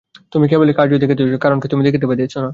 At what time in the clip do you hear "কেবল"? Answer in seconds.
0.47-0.67